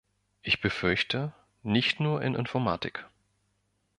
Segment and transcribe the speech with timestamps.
[0.41, 1.31] Ich befürchte,
[1.61, 3.05] nicht nur in Informatik.